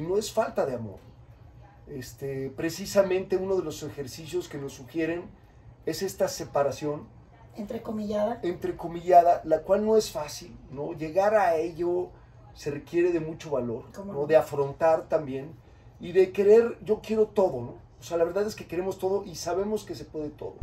[0.00, 0.98] y no es falta de amor.
[1.86, 5.24] Este, precisamente uno de los ejercicios que nos sugieren
[5.84, 7.06] es esta separación.
[7.54, 8.40] Entrecomillada.
[8.42, 10.94] Entrecomillada, la cual no es fácil, ¿no?
[10.94, 12.08] Llegar a ello
[12.54, 14.26] se requiere de mucho valor, ¿no?
[14.26, 15.52] De afrontar también
[16.00, 17.74] y de querer, yo quiero todo, ¿no?
[18.00, 20.54] O sea, la verdad es que queremos todo y sabemos que se puede todo.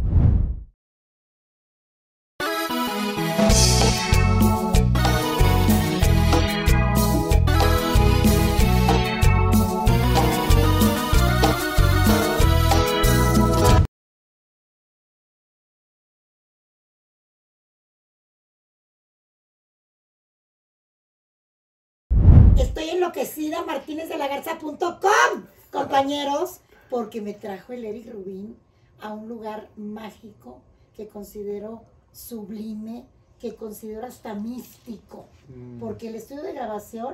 [22.60, 28.57] Estoy enloquecida, martinezdelagarzA.com, compañeros, porque me trajo el Eric Rubín
[29.00, 30.60] a un lugar mágico
[30.96, 33.06] que considero sublime,
[33.39, 35.80] que considero hasta místico, mm.
[35.80, 37.14] porque el estudio de grabación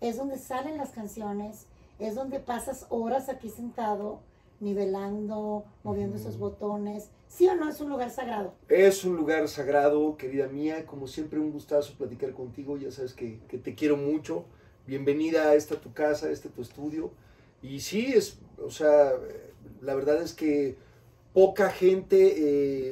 [0.00, 1.66] es donde salen las canciones,
[1.98, 4.20] es donde pasas horas aquí sentado,
[4.58, 7.10] nivelando, moviendo esos botones.
[7.28, 8.54] ¿Sí o no es un lugar sagrado?
[8.70, 10.86] Es un lugar sagrado, querida mía.
[10.86, 12.78] Como siempre, un gustazo platicar contigo.
[12.78, 14.46] Ya sabes que, que te quiero mucho
[14.88, 17.10] bienvenida a esta tu casa, a este tu estudio.
[17.62, 19.12] Y sí, es, o sea,
[19.82, 20.76] la verdad es que
[21.34, 22.16] poca gente,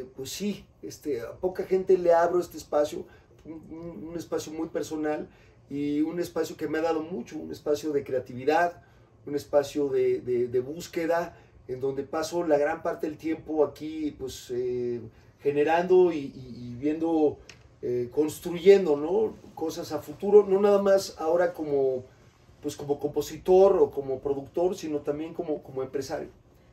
[0.00, 3.06] eh, pues sí, este, a poca gente le abro este espacio,
[3.46, 5.26] un, espacio muy personal
[5.70, 8.82] y un espacio que me ha dado mucho, un espacio de creatividad,
[9.24, 11.34] un espacio de, búsqueda,
[11.66, 15.00] en donde paso la gran parte del tiempo aquí, pues, eh,
[15.40, 17.38] generando y viendo
[17.88, 19.34] eh, construyendo ¿no?
[19.54, 22.02] cosas a futuro, no nada más ahora como,
[22.60, 26.26] pues como compositor o como productor, sino también como, como empresario.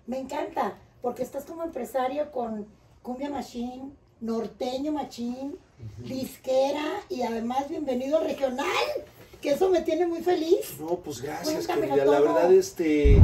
[0.07, 2.65] Me encanta, porque estás como empresario con
[3.03, 3.91] Cumbia Machine,
[4.21, 5.51] Norteño Machine,
[5.99, 8.65] disquera y además bienvenido regional,
[9.39, 10.79] que eso me tiene muy feliz.
[10.79, 12.05] No, pues gracias, querida.
[12.05, 13.21] La verdad, este,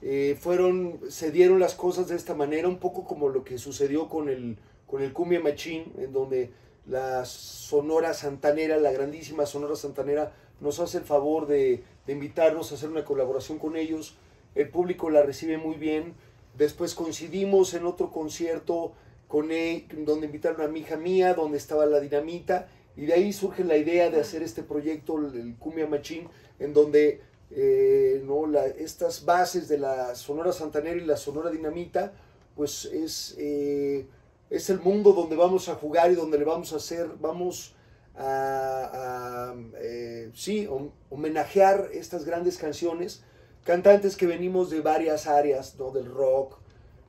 [0.00, 4.08] eh, fueron, se dieron las cosas de esta manera, un poco como lo que sucedió
[4.08, 10.32] con el, con el Cumbia Machine, en donde la Sonora Santanera, la grandísima Sonora Santanera,
[10.60, 14.16] nos hace el favor de, invitarnos a hacer una colaboración con ellos.
[14.54, 16.14] El público la recibe muy bien.
[16.56, 18.92] Después coincidimos en otro concierto
[19.28, 23.32] con él, donde invitaron a mi hija mía, donde estaba la dinamita, y de ahí
[23.32, 27.20] surge la idea de hacer este proyecto, el Cumbia Machín, en donde
[27.50, 28.50] eh, ¿no?
[28.78, 32.12] estas bases de la Sonora Santanera y la Sonora Dinamita,
[32.54, 34.06] pues es eh,
[34.50, 37.74] es el mundo donde vamos a jugar y donde le vamos a hacer, vamos
[38.16, 40.68] a, eh, sí,
[41.10, 43.22] homenajear estas grandes canciones,
[43.64, 45.90] cantantes que venimos de varias áreas, ¿no?
[45.90, 46.58] del rock,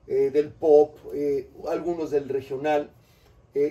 [0.07, 2.91] eh, del pop, eh, algunos del regional.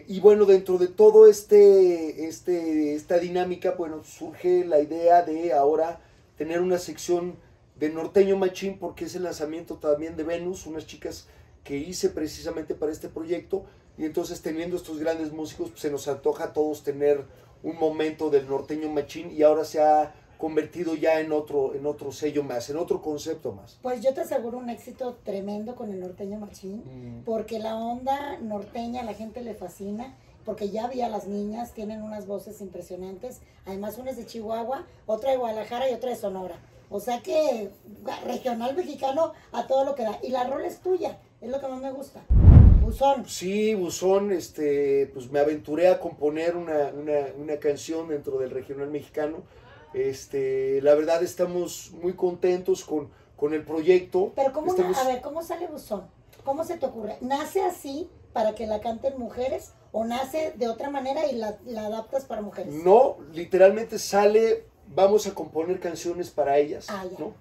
[0.09, 6.01] y bueno, dentro de todo este, este, esta dinámica, bueno, surge la idea de ahora
[6.37, 7.37] tener una sección
[7.77, 11.29] de Norteño Machín, porque es el lanzamiento también de Venus, unas chicas
[11.67, 13.65] que hice precisamente para este proyecto.
[13.99, 17.25] Y entonces teniendo estos grandes músicos, pues, se nos antoja a todos tener
[17.63, 22.13] un momento del norteño machín y ahora se ha convertido ya en otro, en otro
[22.13, 23.79] sello más, en otro concepto más.
[23.83, 27.25] Pues yo te aseguro un éxito tremendo con el norteño machín, mm.
[27.25, 31.73] porque la onda norteña a la gente le fascina, porque ya vi a las niñas,
[31.73, 36.17] tienen unas voces impresionantes, además una es de Chihuahua, otra de Guadalajara y otra de
[36.17, 36.61] Sonora.
[36.89, 37.71] O sea que
[38.25, 40.19] regional mexicano a todo lo que da.
[40.23, 41.19] Y la rol es tuya.
[41.41, 42.23] Es lo que más me gusta.
[42.81, 43.29] Buzón.
[43.29, 46.93] Sí, Buzón, este, pues me aventuré a componer una,
[47.37, 49.39] una, canción dentro del regional mexicano.
[49.93, 54.33] Este, la verdad estamos muy contentos con, con el proyecto.
[54.35, 56.05] Pero cómo, a ver, ¿cómo sale Buzón?
[56.45, 57.17] ¿Cómo se te ocurre?
[57.21, 61.87] ¿Nace así para que la canten mujeres o nace de otra manera y la, la
[61.87, 62.73] adaptas para mujeres?
[62.73, 64.65] No, literalmente sale,
[64.95, 67.35] vamos a componer canciones para ellas, ah, ¿no?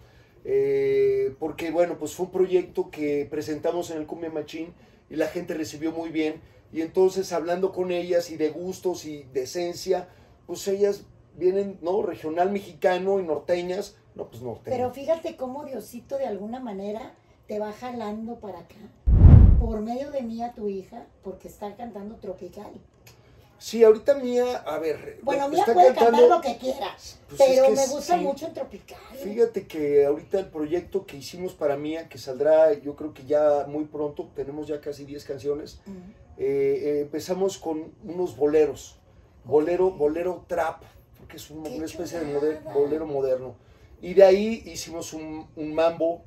[0.47, 4.73] Eh, porque bueno, pues fue un proyecto que presentamos en el Cumbia Machín
[5.09, 6.39] y la gente recibió muy bien.
[6.71, 10.07] Y entonces hablando con ellas y de gustos y de esencia,
[10.45, 11.05] pues ellas
[11.35, 12.03] vienen, ¿no?
[12.03, 14.77] Regional mexicano y norteñas, no, pues norteñas.
[14.77, 17.15] Pero fíjate cómo Diosito de alguna manera
[17.47, 18.75] te va jalando para acá,
[19.59, 22.71] por medio de mí a tu hija, porque está cantando tropical.
[23.57, 25.19] Sí, ahorita Mía, a ver.
[25.21, 28.99] Bueno, Mía puede cantar lo que quieras, pues pero me gusta mucho en Tropical.
[29.23, 33.65] Fíjate que ahorita el proyecto que hicimos para Mía, que saldrá yo creo que ya
[33.67, 35.79] muy pronto, tenemos ya casi 10 canciones,
[36.37, 38.97] eh, eh, empezamos con unos boleros,
[39.45, 40.83] bolero, bolero trap,
[41.17, 43.55] porque es una especie de bolero moderno.
[44.01, 46.23] Y de ahí hicimos un, un mambo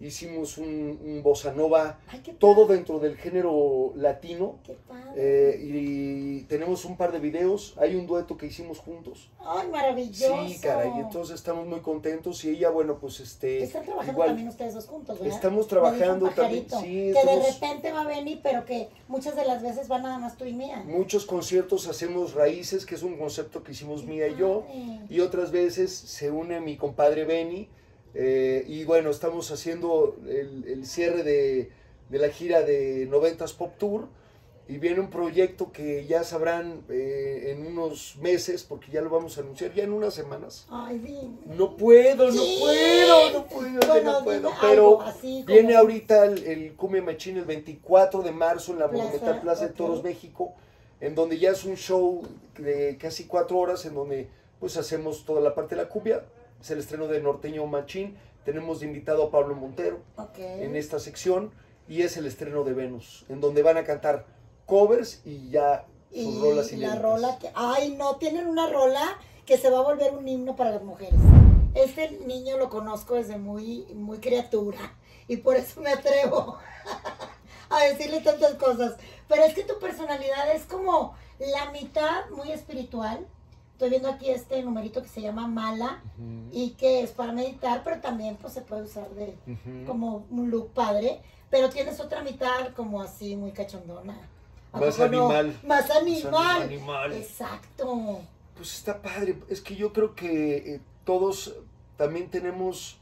[0.00, 4.56] hicimos un, un bossa nova, Ay, todo dentro del género latino.
[4.64, 5.12] Qué padre.
[5.16, 9.30] eh, y tenemos un par de videos, hay un dueto que hicimos juntos.
[9.44, 10.46] Ay, maravilloso.
[10.48, 13.62] Sí, caray, y entonces estamos muy contentos y ella, bueno, pues este...
[13.62, 15.34] Están trabajando igual, también ustedes dos juntos, ¿verdad?
[15.34, 19.44] Estamos trabajando también, sí, que de estamos- repente va a venir, pero que muchas de
[19.46, 20.82] las veces va nada más tú y mía.
[20.86, 24.64] Muchos conciertos hacemos raíces, que es un concepto que hicimos Mía y yo,
[25.08, 27.68] y otras veces se une mi compadre Benny,
[28.18, 31.70] eh, y bueno, estamos haciendo el, el cierre de,
[32.08, 34.06] de la gira de 90s Pop Tour,
[34.68, 39.38] y viene un proyecto que ya sabrán eh, en unos meses, porque ya lo vamos
[39.38, 40.66] a anunciar, ya en unas semanas.
[40.70, 41.36] Ay, dime.
[41.56, 42.56] No puedo, no Sí.
[42.60, 47.44] puedo, no puedo, Bueno, no puedo, pero como- viene ahorita el, el Cumbia Machín el
[47.44, 49.72] 24 de marzo en la Plaza, Monumental Plaza de.
[49.74, 50.52] Toros México,
[51.00, 52.22] en donde ya es un show
[52.58, 54.26] de casi cuatro horas, en donde
[54.58, 56.24] pues hacemos toda la parte de la cumbia,
[56.60, 60.00] es el estreno de Norteño Machín, tenemos de invitado a Pablo Montero
[60.36, 61.50] en esta sección,
[61.88, 64.26] y es el estreno de Venus, en donde van a cantar
[64.66, 67.02] covers y ya sus y rolas la inéditas.
[67.02, 70.70] rola que, ay no, tienen una rola que se va a volver un himno para
[70.70, 71.18] las mujeres.
[71.74, 74.78] Este niño lo conozco desde muy, muy criatura
[75.28, 76.58] y por eso me atrevo
[77.70, 78.96] a decirle tantas cosas.
[79.28, 83.26] Pero es que tu personalidad es como la mitad muy espiritual.
[83.76, 86.02] Estoy viendo aquí este numerito que se llama Mala
[86.50, 89.36] y que es para meditar, pero también pues se puede usar de
[89.86, 91.20] como un look padre.
[91.50, 94.16] Pero tienes otra mitad como así muy cachondona.
[94.72, 95.28] ¿A Más poco no?
[95.28, 95.60] animal.
[95.66, 96.62] Más animal.
[96.62, 97.12] animal.
[97.12, 98.20] Exacto.
[98.56, 99.38] Pues está padre.
[99.50, 101.54] Es que yo creo que eh, todos
[101.98, 102.96] también tenemos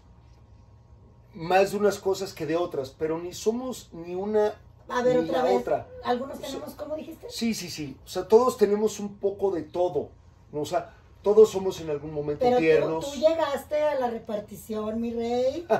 [1.35, 4.55] más de unas cosas que de otras, pero ni somos ni una
[4.89, 5.61] A ver, ni otra la vez.
[5.61, 5.87] otra.
[6.03, 7.29] Algunos tenemos, ¿cómo dijiste?
[7.31, 7.97] Sí, sí, sí.
[8.05, 10.11] O sea, todos tenemos un poco de todo.
[10.55, 10.63] ¿No?
[10.63, 13.13] O sea, todos somos en algún momento Pero tú, tiernos.
[13.13, 15.67] tú llegaste a la repartición, mi rey.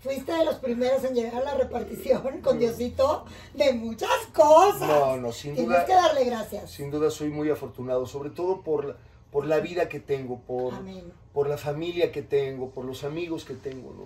[0.00, 3.24] Fuiste de los primeros en llegar a la repartición con Diosito
[3.54, 4.80] de muchas cosas.
[4.88, 6.70] No, no, sin Tienes duda, que darle gracias.
[6.72, 8.96] sin duda soy muy afortunado, sobre todo por la,
[9.30, 11.12] por la vida que tengo, por, Amén.
[11.32, 14.04] por la familia que tengo, por los amigos que tengo, ¿no?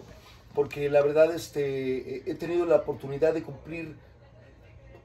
[0.55, 3.97] Porque la verdad, este, he- he tenido la oportunidad de cumplir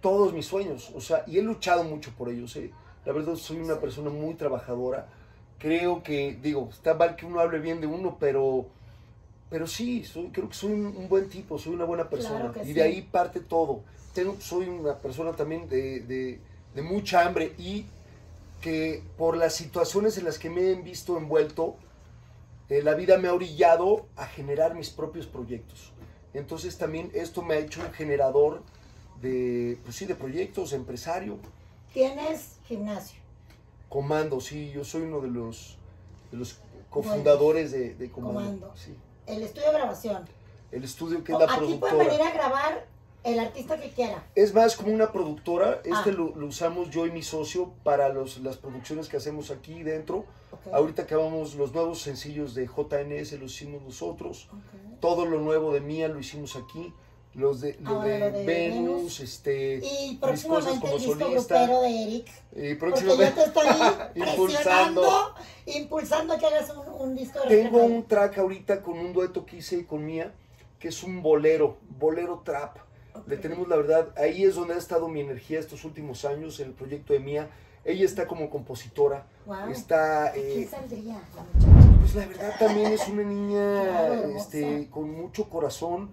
[0.01, 2.71] todos mis sueños, o sea, y he luchado mucho por ellos, ¿eh?
[3.05, 5.07] La verdad, soy una persona muy trabajadora.
[5.59, 8.67] Creo que, digo, está mal que uno hable bien de uno, pero,
[9.49, 12.51] pero sí, soy, creo que soy un, un buen tipo, soy una buena persona.
[12.51, 12.73] Claro y sí.
[12.73, 13.81] de ahí parte todo.
[14.13, 16.39] Tengo, soy una persona también de, de-
[16.75, 17.85] de mucha hambre y
[18.61, 21.75] que por las situaciones en las que me he visto envuelto,
[22.69, 25.91] eh, la vida me ha orillado a generar mis propios proyectos.
[26.33, 28.61] Entonces también esto me ha hecho un generador
[29.21, 31.37] de, pues sí, de proyectos, empresario,
[31.93, 33.19] Tienes gimnasio.
[33.89, 35.77] comando, sí, yo soy uno de los,
[36.31, 36.57] de los
[36.89, 38.39] cofundadores de, de comando.
[38.41, 38.71] Comando.
[38.75, 38.95] sí.
[39.27, 40.25] El estudio de grabación.
[40.71, 42.03] El estudio que es la Aquí pueden productora.
[42.05, 42.85] venir a grabar
[43.23, 44.23] el artista que quiera.
[44.35, 46.13] Es más como una productora, este Ah.
[46.13, 50.25] lo, lo usamos yo y mi socio para los, las producciones que hacemos aquí dentro.
[50.51, 50.73] Ok.
[50.73, 54.47] Ahorita acabamos los nuevos sencillos de JNS, los hicimos nosotros.
[54.51, 54.99] Ok.
[55.01, 56.93] Todo lo nuevo de Mía lo hicimos aquí.
[57.33, 59.19] Los de, de, lo de Venus, Venus.
[59.21, 61.59] este, Y próximamente como el disco solista.
[61.65, 62.27] grupero de Eric.
[62.55, 63.67] Y Porque yo próximamente te estoy
[64.29, 65.35] Impulsando.
[65.65, 69.57] impulsando que hagas un, un disco de tengo un track ahorita con un dueto que
[69.57, 70.33] hice con Mía,
[70.79, 72.77] que es un bolero, bolero trap.
[73.13, 73.23] roll.
[73.27, 76.67] Le tenemos la verdad, ahí es donde ha estado mi energía estos últimos años en
[76.67, 77.49] el proyecto de Mía.
[77.85, 79.69] Ella está como compositora, Wow.
[79.71, 80.31] está...
[80.33, 81.97] ¿Quién eh, saldría la muchacha?
[81.99, 86.09] Pues la verdad también es una niña Claro, este, con mucho corazón.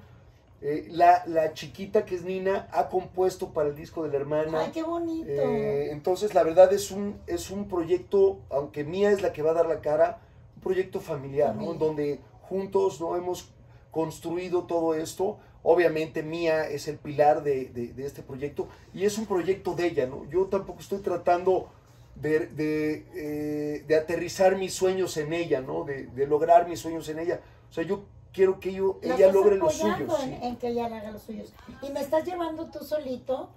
[0.60, 4.60] Eh, la, la chiquita que es Nina ha compuesto para el disco de la hermana.
[4.60, 5.28] Ay, qué bonito.
[5.28, 9.52] Eh, entonces la verdad es un, es un proyecto, aunque Mía es la que va
[9.52, 10.18] a dar la cara,
[10.56, 11.74] un proyecto familiar, ¿no?
[11.74, 13.50] Donde juntos no hemos
[13.92, 15.38] construido todo esto.
[15.62, 19.86] Obviamente Mía es el pilar de, de- de este proyecto y es un proyecto de
[19.86, 20.24] ella, ¿no?
[20.28, 21.68] Yo tampoco estoy tratando
[22.16, 25.84] de, de, eh, de aterrizar mis sueños en ella, ¿no?
[25.84, 27.40] De, de lograr mis sueños en ella.
[27.70, 28.02] O sea, yo
[28.38, 30.32] quiero que yo, La ella estás logre los apoyando suyos.
[30.32, 30.46] En, sí.
[30.46, 31.52] en que ella haga los suyos.
[31.82, 33.50] Y me estás llevando tú solito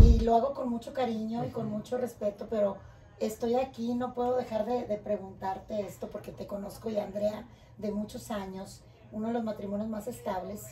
[0.00, 2.76] y lo hago con mucho cariño y con mucho respeto, pero
[3.18, 7.90] estoy aquí, no puedo dejar de, de preguntarte esto porque te conozco y Andrea de
[7.90, 10.62] muchos años, uno de los matrimonios más estables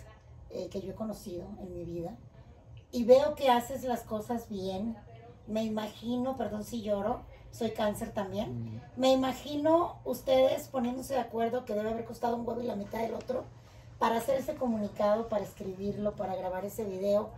[0.51, 2.17] eh, que yo he conocido en mi vida.
[2.93, 4.97] Y veo que haces las cosas bien.
[5.49, 7.23] Me imagino, perdón si lloro,
[7.57, 8.51] soy cáncer también.
[8.51, 8.81] Mm.
[8.97, 13.01] Me imagino ustedes poniéndose de acuerdo que debe haber costado un huevo y la mitad
[13.01, 13.45] del otro
[13.99, 17.31] para hacer ese comunicado, para escribirlo, para grabar ese video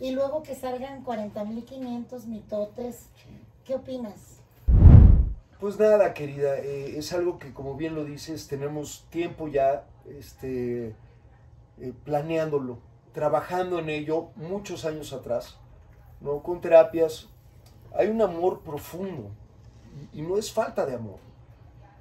[0.00, 3.08] y luego que salgan 40.500 mitotes.
[3.64, 4.40] ¿Qué opinas?
[5.58, 9.86] Pues nada, querida, eh, es algo que como bien lo dices, tenemos tiempo ya
[10.18, 10.94] este,
[11.80, 12.78] eh, planeándolo,
[13.12, 15.56] trabajando en ello muchos años atrás,
[16.20, 16.42] ¿no?
[16.42, 17.28] con terapias.
[17.96, 19.30] Hay un amor profundo
[20.12, 21.18] y, y no es falta de amor.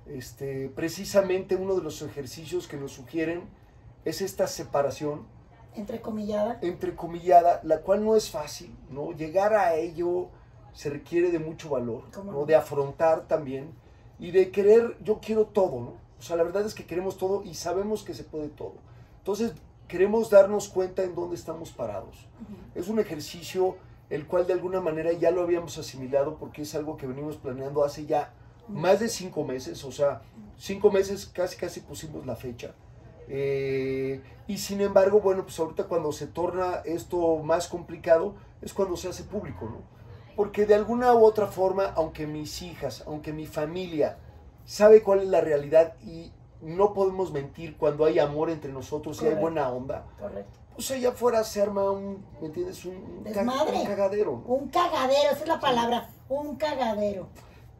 [0.05, 3.43] Este, precisamente uno de los ejercicios que nos sugieren
[4.05, 5.25] es esta separación
[5.75, 6.59] Entrecomillada.
[6.61, 9.11] entrecomillada, la cual no es fácil, ¿no?
[9.11, 10.27] Llegar a ello
[10.73, 12.39] se requiere de mucho valor, ¿Cómo ¿no?
[12.41, 12.45] no?
[12.45, 13.71] De afrontar también
[14.19, 15.93] y de querer, yo quiero todo, ¿no?
[16.19, 18.75] O sea, la verdad es que queremos todo y sabemos que se puede todo.
[19.19, 19.53] Entonces,
[19.87, 22.27] queremos darnos cuenta en dónde estamos parados.
[22.75, 23.77] Es un ejercicio
[24.09, 27.83] el cual de alguna manera ya lo habíamos asimilado porque es algo que venimos planeando
[27.83, 28.33] hace ya
[28.67, 30.21] más de cinco meses, o sea,
[30.57, 32.73] cinco meses casi casi pusimos la fecha.
[33.27, 38.97] Eh, y sin embargo, bueno, pues ahorita cuando se torna esto más complicado es cuando
[38.97, 39.81] se hace público, ¿no?
[40.35, 44.17] Porque de alguna u otra forma, aunque mis hijas, aunque mi familia
[44.65, 46.31] sabe cuál es la realidad y
[46.63, 50.59] no podemos mentir cuando hay amor entre nosotros y hay buena onda, Correcto.
[50.75, 52.83] pues allá afuera se arma un, ¿me entiendes?
[52.85, 53.77] Un, Desmadre.
[53.81, 54.31] un cagadero.
[54.47, 56.09] Un cagadero, esa es la palabra.
[56.29, 57.27] Un cagadero.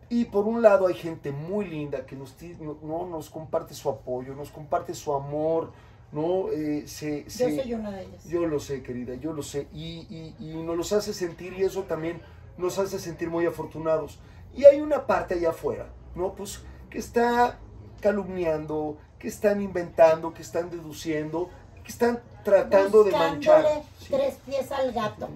[0.10, 3.90] Y por un lado hay gente muy linda que nos, no, no, nos comparte su
[3.90, 5.72] apoyo, nos comparte su amor,
[6.12, 6.50] ¿no?
[6.52, 8.24] Eh, se, Yo soy una de ellas.
[8.26, 9.68] yo lo sé, querida, yo lo sé.
[9.74, 12.22] Y, y- y nos los hace sentir y eso también
[12.58, 14.20] nos hace sentir muy afortunados.
[14.56, 16.34] Y hay una parte allá afuera, ¿no?
[16.36, 16.62] Pues
[16.92, 17.58] que está
[18.04, 21.50] calumniando, que están inventando, que están deduciendo,
[21.84, 23.66] que están tratando de manchar.
[23.98, 24.08] Sí.
[24.12, 25.30] tres pies al gato.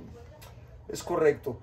[0.90, 1.58] Es correcto.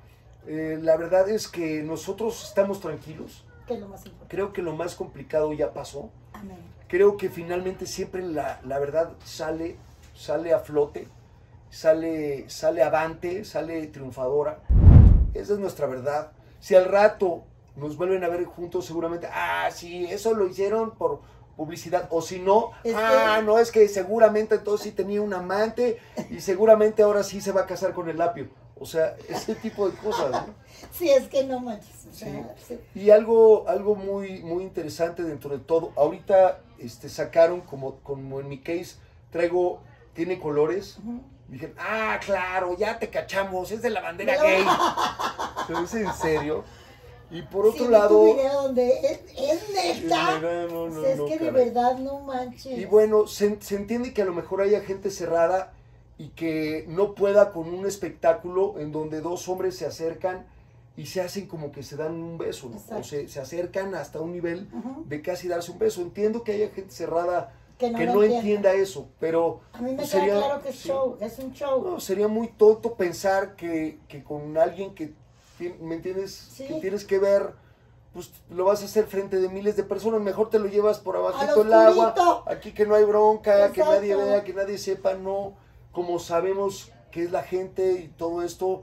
[0.46, 3.44] Eh, la verdad es que nosotros estamos tranquilos.
[3.66, 4.34] Que es lo más importante.
[4.34, 6.11] Creo que lo más complicado ya pasó.
[6.32, 6.56] Amén.
[6.88, 9.76] Creo que finalmente siempre la, la verdad sale,
[10.14, 11.08] sale a flote,
[11.70, 14.61] sale, sale avante, sale triunfadora.
[15.34, 16.32] Esa es nuestra verdad.
[16.61, 17.44] Si al rato
[17.76, 21.21] nos vuelven a ver juntos, seguramente, ah, sí, eso lo hicieron por
[21.57, 22.09] publicidad.
[22.11, 25.99] O si no, Es ah, que- no, es que seguramente entonces sí tenía un amante
[26.31, 28.49] y seguramente ahora sí se va a casar con el lapio.
[28.76, 30.47] O sea, ese tipo de cosas, ¿no?
[30.93, 32.07] Si es que no manches.
[32.11, 32.78] O sea, sí.
[32.95, 35.93] Y algo, algo muy, muy interesante dentro de todo.
[35.97, 38.97] Ahorita este, sacaron, como, como en mi case,
[39.31, 39.81] traigo,
[40.12, 40.99] tiene colores.
[40.99, 41.23] Ujú.
[41.49, 44.43] Dije, ah, claro, ya te cachamos, es de la bandera No.
[44.45, 44.64] gay.
[45.69, 46.64] Lo hice en serio.
[47.31, 48.09] Y por Sí, otro vi lado.
[48.09, 50.38] tu video donde es, es neta.
[50.40, 52.78] No, no, O no, sea, es no, que de verdad no manches.
[52.78, 55.73] Y bueno, se, se entiende que a lo mejor haya gente cerrada
[56.19, 60.47] y que no pueda con un espectáculo en donde dos hombres se acercan
[60.97, 62.76] y se hacen como que se dan un beso, ¿no?
[62.76, 63.00] Exacto.
[63.00, 64.69] o se, se acercan hasta un nivel
[65.07, 66.02] de casi darse un beso.
[66.02, 68.73] Entiendo que haya gente cerrada Que no, que lo no entienda.
[68.75, 70.88] eso, pero A mí me pues queda sería- claro que es sí.
[70.88, 71.83] show, que es un show.
[71.85, 75.12] no, sería muy tonto pensar que, que con alguien que,
[75.80, 76.32] ¿me entiendes?
[76.32, 76.66] Sí.
[76.66, 77.52] Que tienes que ver,
[78.12, 81.16] pues lo vas a hacer frente de miles de personas, mejor te lo llevas por
[81.16, 84.00] abajito el agua, aquí que no hay bronca, que Exacto.
[84.00, 85.54] nadie vea, que nadie sepa, no,
[85.92, 88.82] como sabemos que es la gente y todo esto,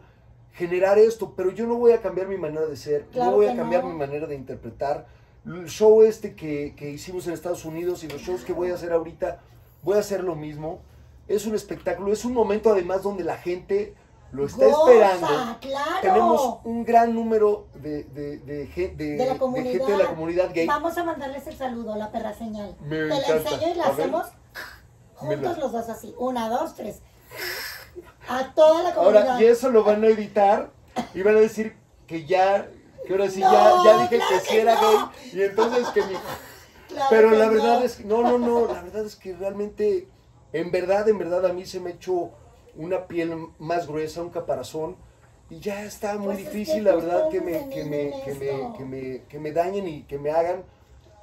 [0.53, 3.45] generar esto, pero yo no voy a cambiar mi manera de ser, Claro no voy
[3.47, 3.89] que a cambiar no.
[3.89, 5.07] mi manera de interpretar.
[5.45, 8.75] El show este que, que hicimos en Estados Unidos y los shows que voy a
[8.75, 9.39] hacer ahorita,
[9.81, 10.81] voy a hacer lo mismo.
[11.27, 13.95] Es un espectáculo, es un momento además donde la gente
[14.31, 15.57] lo está Goza, esperando.
[15.59, 16.01] claro.
[16.01, 20.67] Tenemos un gran número de, de, de, de- de la gente de la comunidad gay.
[20.67, 22.75] Vamos a mandarles el saludo, la perra señal.
[22.81, 23.35] Me Te la encanta.
[23.49, 24.27] enseño y la A hacemos
[25.15, 26.15] juntos la- los dos así.
[26.17, 27.01] Una, dos, tres.
[28.29, 29.27] A toda la comunidad.
[29.31, 30.71] Ahora, y eso lo van a editar
[31.13, 31.75] y van a decir
[32.07, 32.69] que ya,
[33.05, 34.81] que ahora sí No, ya, ya dije claro que sí era no.
[34.81, 34.99] gay
[35.33, 36.13] y entonces que mi...
[36.87, 37.51] Claro Pero que la no.
[37.53, 40.09] verdad es que, no, no, no, la verdad es que realmente,
[40.51, 42.31] en verdad, en verdad a mí se me ha hecho
[42.75, 44.95] una piel más gruesa, un caparazón
[45.51, 48.33] y ya está muy Pues es difícil, que la verdad, que me, que me, que
[48.33, 50.63] me, que me, que me dañen y que me hagan,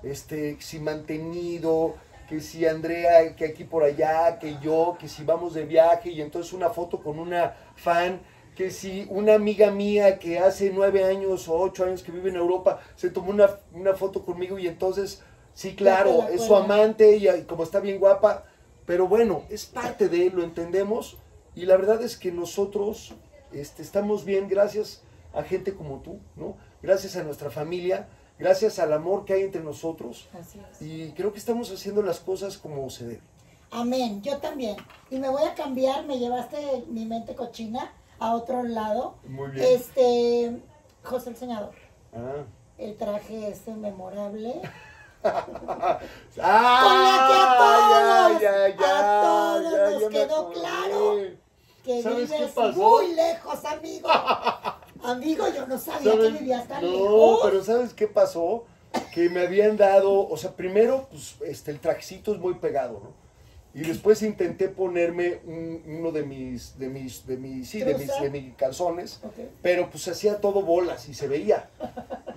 [0.02, 1.94] este, si mantenido,
[2.28, 6.20] que si Andrea, que aquí por allá, que yo, que si vamos de viaje y
[6.20, 8.20] entonces una foto con una fan,
[8.54, 12.36] que si una amiga mía que hace nueve años o ocho años que vive en
[12.36, 15.22] Europa se tomó una, una foto conmigo y entonces,
[15.54, 18.44] sí, claro, es su amante y, y como está bien guapa,
[18.84, 21.16] pero bueno, es parte de él, lo entendemos
[21.62, 23.14] y la verdad es que nosotros
[23.52, 25.02] este, estamos bien gracias
[25.34, 26.56] a gente como tú, ¿no?
[26.82, 30.82] Gracias a nuestra familia, gracias al amor que hay entre nosotros Así es.
[30.82, 33.22] y creo que estamos haciendo las cosas como se debe.
[33.70, 34.76] Amén, yo también.
[35.10, 39.16] Y me voy a cambiar, me llevaste mi mente cochina a otro lado.
[39.26, 40.62] Muy Este,
[41.02, 41.74] José el Señador,
[42.14, 42.44] Ah.
[42.78, 44.62] el traje este memorable.
[46.40, 46.80] ¡Ah!
[46.82, 51.16] Con la que a todos, ya, ya, a todos nos quedó claro.
[51.88, 52.78] Que ¿Sabes qué vives pasó?
[52.78, 54.08] muy lejos, amigo.
[55.02, 57.40] amigo, yo no sabía que vivías tan no, lejos.
[57.44, 58.66] pero ¿sabes qué pasó?
[59.14, 63.12] Que me habían dado, o sea, primero, pues, este, el trajecito es muy pegado, ¿no?
[63.72, 68.20] Y después intenté ponerme un- uno de mis, de mis, de mis, sí, de mis,
[68.20, 69.20] de mis calzones,
[69.62, 71.70] pero pues hacía todo bolas y se veía.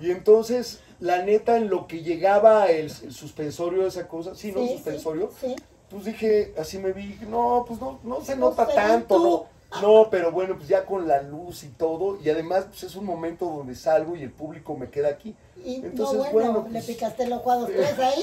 [0.00, 4.60] Y entonces, la neta, en lo que llegaba el, el suspensorio, esa cosa, sí, ¿no?
[4.60, 5.56] Sí, sí, suspensorio, Sí,
[5.92, 9.80] pues dije, así me vi, no, pues no, no se No nota tanto, no.
[9.80, 13.06] No, pero bueno, pues ya con la luz y todo, y además pues es un
[13.06, 15.34] momento donde salgo y el público me queda aquí.
[15.64, 18.22] Y Entonces, no, bueno, bueno, le pues, picaste el ojo a dos, tres ahí,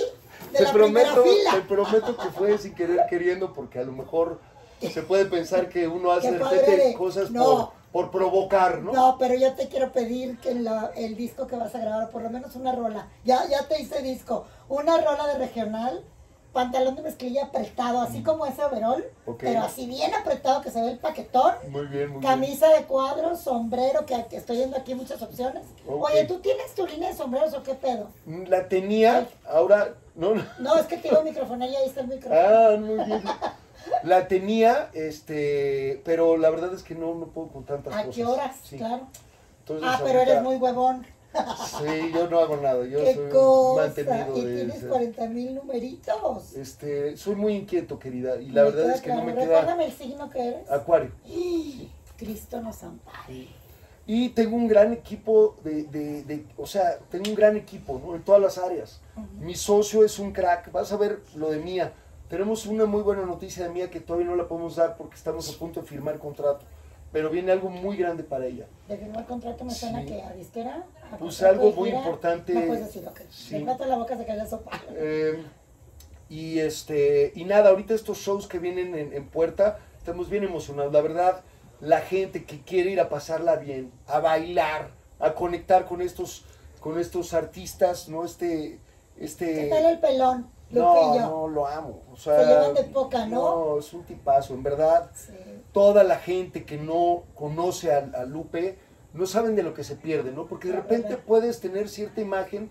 [0.51, 1.51] de Te la prometo, fila.
[1.55, 4.39] te prometo que fue sin querer queriendo, porque a lo mejor
[4.79, 7.71] se puede pensar que uno hace de repente cosas no.
[7.91, 8.93] por, por provocar, ¿no?
[8.93, 9.15] ¿no?
[9.17, 12.29] pero yo te quiero pedir que la- el disco que vas a grabar, por lo
[12.29, 16.03] menos una rola, ya, ya te hice disco, una rola de regional,
[16.59, 19.01] pantalón de mezclilla apretado, así como ese overol,
[19.39, 23.39] pero así bien apretado que se ve el paquetón, Muy bien, muy camisa de cuadros,
[23.39, 25.63] sombrero, que, que estoy viendo aquí muchas opciones.
[25.87, 28.07] Oye, ¿tú tienes tu línea de sombreros o qué pedo?
[28.25, 28.49] bien.
[28.49, 30.43] La tenía, ahora, no, no.
[30.59, 32.41] No, es que te digo micrófono, ahí está el micrófono.
[32.41, 33.23] Ah, muy bien.
[34.03, 38.15] La tenía, este, pero la verdad es que no, no puedo con tantas ¿A cosas.
[38.15, 38.55] qué horas?
[38.65, 38.77] Sí.
[38.77, 39.07] Claro.
[39.61, 41.05] Entonces, Ah, pero ahorita- eres muy huevón.
[41.33, 43.81] Sí, yo no hago nada, yo qué soy cosa.
[43.83, 46.53] mantenido Y de tienes ese- 40 mil numeritos.
[46.55, 49.85] Este, soy muy inquieto, querida, y la Me verdad es que no me queda Recuérdame
[49.85, 50.71] el signo que eres.
[50.71, 51.11] acuario.
[52.17, 53.47] Cristo nos ampare.
[54.05, 58.15] Y tengo un gran equipo de, de- de- o sea, tengo un gran equipo, ¿no?
[58.15, 58.99] En todas las áreas.
[59.39, 61.93] Mi socio es un crack, vas a ver lo de Mía.
[62.27, 65.47] Tenemos una muy buena noticia de Mía que todavía no la podemos dar porque estamos
[65.53, 66.65] a punto de firmar contrato.
[67.11, 68.67] Pero viene algo muy grande para ella.
[68.87, 70.07] De firmar contrato me suena Sí.
[70.07, 70.83] que a disquera.
[71.11, 71.99] a Pues algo muy gira.
[71.99, 72.53] importante.
[72.53, 73.21] No puedes decir, ok.
[73.31, 73.55] Sí.
[73.59, 74.71] Me la boca se cae la sopa.
[74.95, 75.43] Eh,
[76.29, 80.93] y este y nada, ahorita estos shows que vienen en, en puerta, estamos bien emocionados.
[80.93, 81.41] La verdad,
[81.81, 86.45] la gente que quiere ir a pasarla bien, a bailar, a conectar con estos,
[86.79, 88.23] con estos artistas, ¿no?
[88.23, 88.79] Este,
[89.17, 89.45] este.
[89.63, 90.51] ¿Qué tal el pelón?
[90.69, 91.21] no, Lupillo.
[91.27, 92.03] no, lo amo.
[92.11, 93.35] O sea, Se llevan de poca, ¿no?
[93.73, 95.09] No, es un tipazo, en verdad.
[95.15, 95.33] Sí.
[95.73, 98.77] Toda la gente que no conoce a, a Lupe
[99.13, 100.47] no saben de lo que se pierde, ¿no?
[100.47, 102.69] Porque de repente puedes tener cierta imagen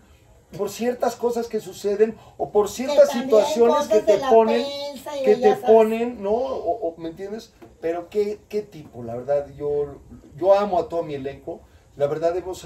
[0.56, 4.64] por ciertas cosas que suceden o por ciertas situaciones que te ponen,
[5.24, 5.58] que te sabes.
[5.70, 6.30] ponen, ¿no?
[6.32, 7.52] O, o- ¿Me entiendes?
[7.80, 10.00] Pero qué, qué tipo, la verdad, yo,
[10.36, 11.60] yo amo a todo mi elenco.
[11.96, 12.64] La verdad, hemos,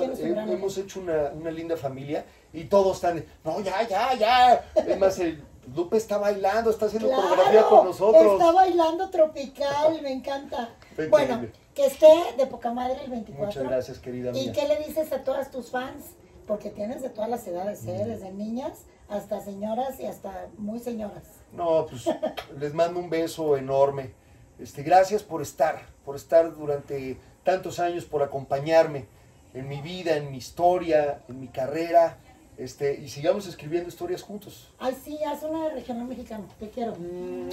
[0.53, 4.71] hemos hecho una, una linda familia y todos están, no, ya, ya, ya.
[4.77, 5.43] Es más, el
[5.75, 8.33] Lupe está bailando, está haciendo coreografía con nosotros.
[8.33, 10.71] Está bailando tropical, me encanta.
[11.09, 13.47] Bueno, que esté de poca madre el 24.
[13.47, 14.53] Muchas gracias, querida ¿Y mía.
[14.53, 16.05] qué le dices a todas tus fans?
[16.47, 17.89] Porque tienes de todas las edades, Mm.
[17.91, 18.05] ¿eh?
[18.07, 18.73] desde niñas
[19.09, 21.23] hasta señoras y hasta muy señoras.
[21.53, 22.05] No, pues
[22.59, 24.13] les mando un beso enorme.
[24.59, 29.07] Este, gracias por estar, por estar durante tantos años, por acompañarme
[29.55, 32.19] en mi vida, en mi historia, en mi carrera.
[32.57, 34.69] Este, y sigamos escribiendo historias juntos.
[34.79, 36.45] Ay, sí, haz una de regional mexicano.
[36.59, 36.95] Te quiero.
[36.97, 37.49] Mm,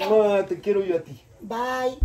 [0.47, 1.21] te quiero yo a ti.
[1.41, 1.97] Bye.